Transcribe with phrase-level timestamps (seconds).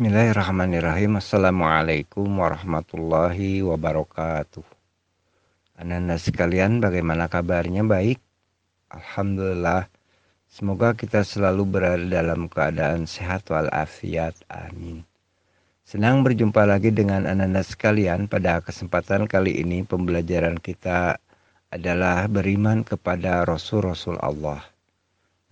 [0.00, 1.20] Bismillahirrahmanirrahim.
[1.20, 4.64] Assalamualaikum warahmatullahi wabarakatuh.
[5.76, 7.84] Anak-anak sekalian, bagaimana kabarnya?
[7.84, 8.16] Baik.
[8.88, 9.92] Alhamdulillah.
[10.48, 14.40] Semoga kita selalu berada dalam keadaan sehat walafiat.
[14.48, 15.04] Amin.
[15.84, 18.24] Senang berjumpa lagi dengan anak-anak sekalian.
[18.24, 21.20] Pada kesempatan kali ini pembelajaran kita
[21.68, 24.64] adalah beriman kepada Rasul-Rasul Allah.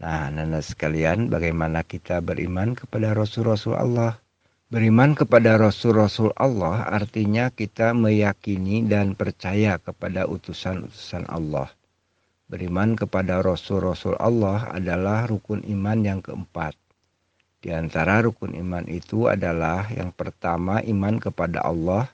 [0.00, 4.16] Nah, anak-anak sekalian, bagaimana kita beriman kepada Rasul-Rasul Allah?
[4.68, 11.72] Beriman kepada Rasul-Rasul Allah artinya kita meyakini dan percaya kepada utusan-utusan Allah.
[12.52, 16.76] Beriman kepada Rasul-Rasul Allah adalah rukun iman yang keempat.
[17.64, 22.04] Di antara rukun iman itu adalah yang pertama iman kepada Allah,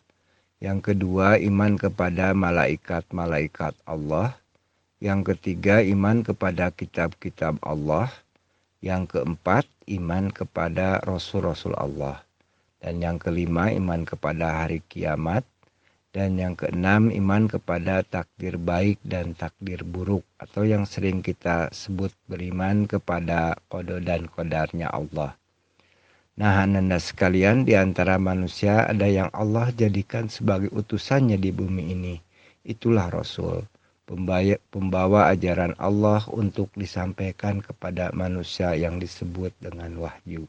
[0.63, 4.31] yang kedua iman kepada malaikat-malaikat Allah,
[5.03, 8.15] yang ketiga, iman kepada kitab-kitab Allah.
[8.79, 12.23] Yang keempat, iman kepada rasul-rasul Allah.
[12.85, 15.49] Dan yang kelima, iman kepada hari kiamat.
[16.13, 20.21] Dan yang keenam, iman kepada takdir baik dan takdir buruk.
[20.37, 25.33] Atau yang sering kita sebut beriman kepada kodo dan kodarnya Allah.
[26.37, 32.21] Nah, anda sekalian, di antara manusia ada yang Allah jadikan sebagai utusannya di bumi ini.
[32.69, 33.65] Itulah Rasul
[34.05, 40.45] pembawa ajaran Allah untuk disampaikan kepada manusia yang disebut dengan wahyu.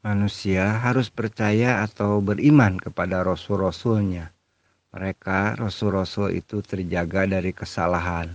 [0.00, 4.32] Manusia harus percaya atau beriman kepada rasul-rasulnya.
[4.96, 8.32] Mereka, rasul-rasul itu terjaga dari kesalahan.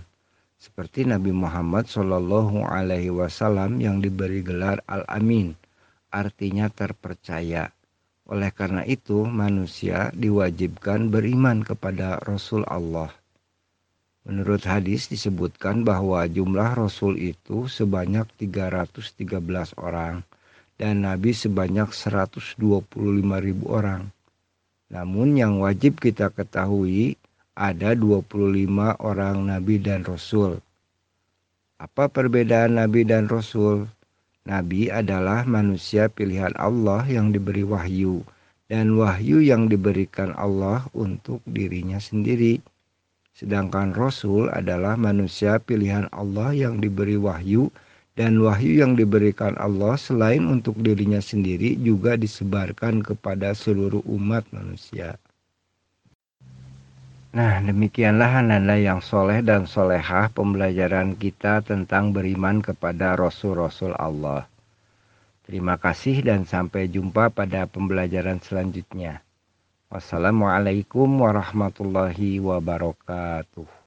[0.62, 5.58] Seperti Nabi Muhammad Shallallahu Alaihi Wasallam yang diberi gelar Al-Amin,
[6.14, 7.74] artinya terpercaya.
[8.30, 13.10] Oleh karena itu, manusia diwajibkan beriman kepada Rasul Allah.
[14.22, 20.22] Menurut hadis disebutkan bahwa jumlah Rasul itu sebanyak 313 orang
[20.76, 22.56] dan Nabi sebanyak 125
[23.40, 24.12] ribu orang.
[24.92, 27.18] Namun yang wajib kita ketahui
[27.56, 30.60] ada 25 orang Nabi dan Rasul.
[31.80, 33.88] Apa perbedaan Nabi dan Rasul?
[34.46, 38.22] Nabi adalah manusia pilihan Allah yang diberi wahyu
[38.70, 42.62] dan wahyu yang diberikan Allah untuk dirinya sendiri.
[43.34, 47.68] Sedangkan Rasul adalah manusia pilihan Allah yang diberi wahyu
[48.16, 55.20] dan wahyu yang diberikan Allah selain untuk dirinya sendiri juga disebarkan kepada seluruh umat manusia.
[57.36, 64.48] Nah demikianlah anak yang soleh dan solehah pembelajaran kita tentang beriman kepada Rasul-Rasul Allah.
[65.44, 69.20] Terima kasih dan sampai jumpa pada pembelajaran selanjutnya.
[69.92, 73.68] Wassalamualaikum warahmatullahi wabarakatuh.